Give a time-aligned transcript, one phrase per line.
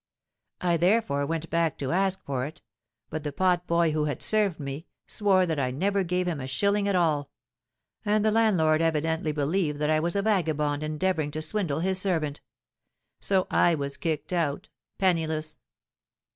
[0.61, 2.63] I therefore went back to ask for it;
[3.11, 6.47] but the pot boy who had served me, swore that I never gave him a
[6.47, 7.29] shilling at all;
[8.03, 12.41] and the landlord evidently believed that I was a vagabond endeavouring to swindle his servant.
[13.19, 15.59] So I was kicked out—penniless!